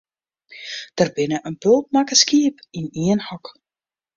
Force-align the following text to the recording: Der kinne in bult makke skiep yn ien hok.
Der 0.97 1.09
kinne 1.15 1.37
in 1.49 1.55
bult 1.63 1.87
makke 1.95 2.15
skiep 2.21 2.55
yn 2.79 2.87
ien 3.05 3.21
hok. 3.27 3.45